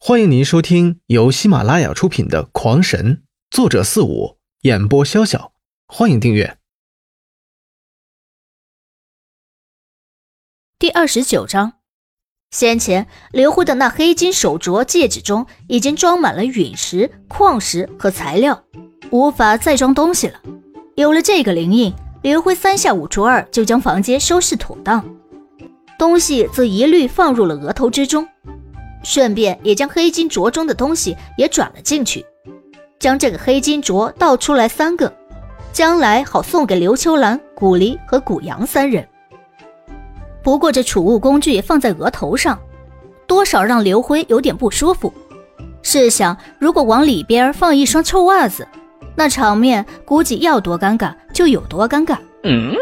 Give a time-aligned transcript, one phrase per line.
[0.00, 3.16] 欢迎您收听由喜马拉雅出品的《狂神》，
[3.50, 5.50] 作者四五，演播潇潇。
[5.88, 6.56] 欢迎订阅。
[10.78, 11.72] 第二十九章，
[12.52, 18.64] 先前刘辉的那黑金手镯戒指中已经装满了陨石、矿石和材料，
[19.10, 20.40] 无法再装东西了。
[20.94, 21.92] 有了这个灵印，
[22.22, 25.04] 刘辉三下五除二就将房间收拾妥当，
[25.98, 28.26] 东西则一律放入了额头之中。
[29.02, 32.24] 顺便也将黑金镯中的东西也转了进去，
[32.98, 35.12] 将这个黑金镯倒出来三个，
[35.72, 39.06] 将来好送给刘秋兰、古离和古阳三人。
[40.42, 42.58] 不过这储物工具放在额头上，
[43.26, 45.12] 多少让刘辉有点不舒服。
[45.82, 48.66] 试想，如果往里边放一双臭袜子，
[49.14, 52.16] 那场面估计要多尴尬就有多尴尬。
[52.44, 52.74] 嗯，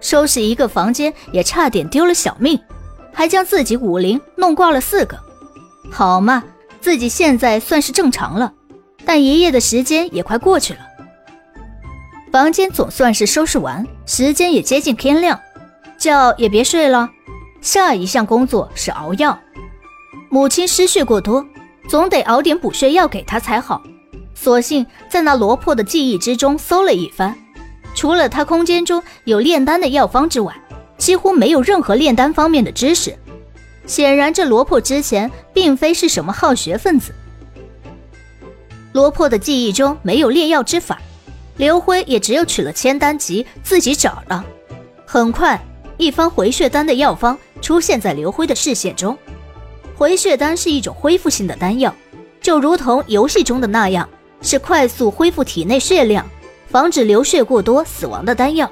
[0.00, 2.58] 收拾一个房间也差点丢了小命，
[3.12, 5.18] 还将自己武林弄挂了四个。
[5.90, 6.42] 好嘛，
[6.80, 8.52] 自己现在算是正常了，
[9.04, 10.80] 但爷爷的时间也快过去了。
[12.30, 15.38] 房间总算是收拾完，时间也接近天亮，
[15.98, 17.10] 觉也别睡了，
[17.60, 19.38] 下一项工作是熬药。
[20.30, 21.44] 母亲失血过多，
[21.88, 23.82] 总得熬点补血药给她才好。
[24.34, 27.36] 索性在那罗破的记忆之中搜了一番，
[27.94, 30.54] 除了他空间中有炼丹的药方之外，
[30.96, 33.14] 几乎没有任何炼丹方面的知识。
[33.86, 37.12] 显然，这罗破之前并非是什么好学分子。
[38.92, 41.00] 罗破的记忆中没有炼药之法，
[41.56, 44.44] 刘辉也只有取了千丹集自己找了。
[45.06, 45.60] 很快，
[45.96, 49.16] 一方回血丹的药方出现在刘辉的视线中。
[49.96, 51.94] 回血丹是一种恢复性的丹药，
[52.40, 54.08] 就如同游戏中的那样，
[54.40, 56.28] 是快速恢复体内血量、
[56.68, 58.70] 防止流血过多死亡的丹药。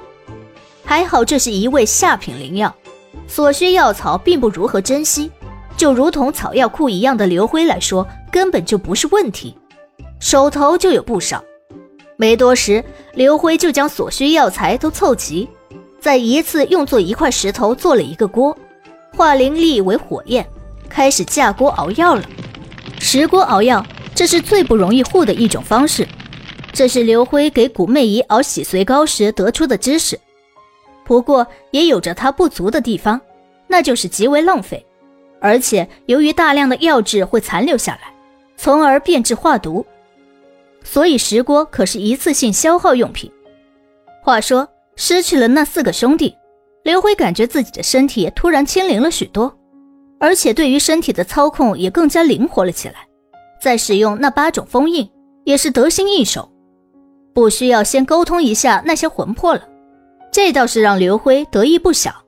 [0.83, 2.75] 还好，这是一味下品灵药。
[3.31, 5.31] 所需药草并不如何珍惜，
[5.77, 9.55] 就如同草药库一样的刘辉来说，根本就不是问题，
[10.19, 11.41] 手头就有不少。
[12.17, 15.47] 没多时，刘辉就将所需药材都凑齐，
[15.97, 18.53] 再一次用作一块石头做了一个锅，
[19.15, 20.45] 化灵力为火焰，
[20.89, 22.23] 开始架锅熬药了。
[22.99, 23.81] 石锅熬药，
[24.13, 26.05] 这是最不容易护的一种方式，
[26.73, 30.19] 这是刘辉给古媚姨熬洗髓膏时得出的知识。
[31.03, 33.19] 不过也有着它不足的地方，
[33.71, 34.85] 那就是极为浪费，
[35.39, 38.13] 而且由于大量的药质会残留下来，
[38.57, 39.85] 从而变质化毒，
[40.83, 43.31] 所以石锅可是一次性消耗用品。
[44.21, 44.67] 话说
[44.97, 46.35] 失去了那四个兄弟，
[46.83, 49.57] 刘辉感觉自己的身体突然轻灵了许多，
[50.19, 53.07] 而且对于身体的操控也更加灵活了起来。
[53.61, 55.09] 再使用那八种封印，
[55.45, 56.51] 也是得心应手，
[57.33, 59.65] 不需要先沟通一下那些魂魄了。
[60.29, 62.20] 这倒是让刘辉得意不小。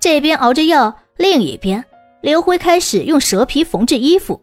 [0.00, 1.84] 这边熬着药，另一边，
[2.22, 4.40] 刘辉开始用蛇皮缝制衣服。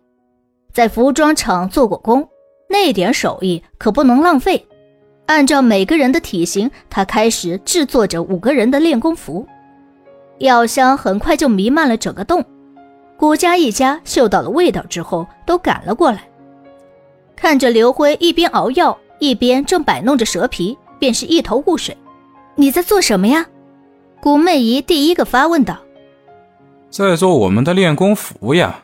[0.71, 2.29] 在服装厂做过工，
[2.69, 4.63] 那点手艺可不能浪费。
[5.25, 9.47] 按照每个人的体型，他开始制作着五个人的练功服。
[10.37, 12.45] 药香很快就弥漫了整个洞。
[13.17, 16.29] 古家一家嗅到了味道之后，都赶了过来，
[17.35, 21.97] 看着刘辉一边熬药，一边正摆弄着蛇皮，便是一头雾水。
[22.53, 23.43] 你在做什么呀？
[24.19, 25.77] 古媚姨第一个发问道
[26.89, 28.83] ：“在做我们的练功服呀。”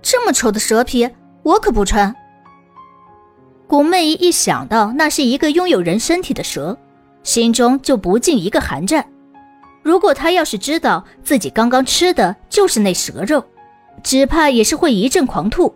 [0.00, 1.08] 这么丑的蛇皮，
[1.42, 2.14] 我可不穿。
[3.66, 6.76] 古媚姨一想到那是一个拥有人身体的蛇，
[7.22, 9.04] 心中就不禁一个寒战。
[9.82, 13.44] 如果她要是知道自己刚刚吃的就是那蛇肉，
[14.02, 15.74] 只怕也是会一阵狂吐。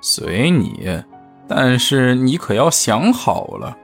[0.00, 1.02] 随你，
[1.46, 3.76] 但是你可要想好了。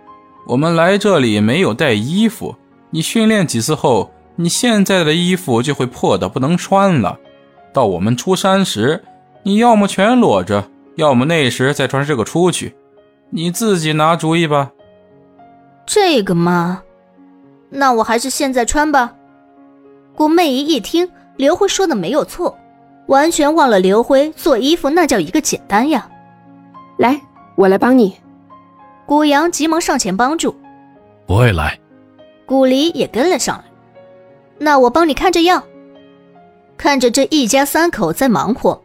[0.47, 2.54] 我们来这里没有带衣服，
[2.94, 7.19] 你训练几次后，你现在的衣服就会破的不能穿了。
[7.72, 9.03] 到我们出山时，
[9.43, 12.77] 你要么全裸着，要么那时再穿这个出去，
[13.31, 14.71] 你自己拿主意吧。
[15.84, 16.84] 这个嘛，
[17.69, 19.12] 那我还是现在穿吧。
[20.15, 22.56] 古媚姨一听刘辉说的没有错，
[23.09, 26.08] 完全忘了刘辉做衣服那叫一个简单呀。
[26.99, 27.20] 来，
[27.56, 28.14] 我来帮你。
[29.05, 30.55] 古阳急忙上前帮助，
[31.26, 31.76] 我也来。
[32.46, 33.64] 古离也跟了上来。
[34.58, 35.62] 那我帮你看着药。
[36.76, 38.81] 看着这一家三口在忙活，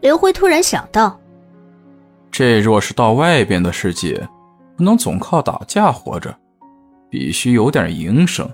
[0.00, 1.18] 刘辉突然想到：
[2.30, 4.28] 这若是到外边的世界，
[4.76, 6.34] 不能总靠打架活着，
[7.10, 8.48] 必须有点营生。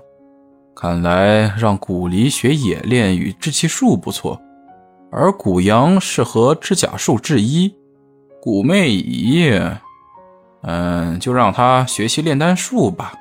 [0.75, 4.39] 看来让古离学冶炼与制器术不错，
[5.11, 7.73] 而古阳适合制甲术、制衣。
[8.41, 9.51] 古媚仪。
[10.63, 13.13] 嗯，就让他学习炼丹术吧。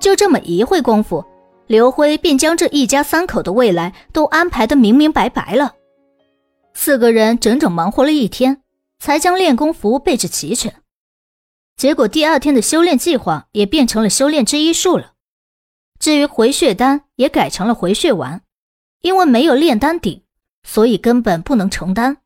[0.00, 1.24] 就这么一会功夫，
[1.66, 5.74] 刘辉便将这一家三口的未来都安排的明明白白了。
[6.74, 8.62] 四个人整整忙活了一天，
[8.98, 10.72] 才将练功服备置齐全。
[11.76, 15.12] 结果第二天的修炼计划也变成了修炼之一术了。
[15.98, 18.42] 至于回血丹，也改成了回血丸，
[19.02, 20.22] 因为没有炼丹鼎，
[20.62, 22.18] 所以根本不能成丹，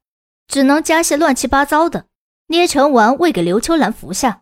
[0.47, 2.07] 只能加些乱七八糟的，
[2.49, 4.42] 捏成丸喂给刘秋兰服下。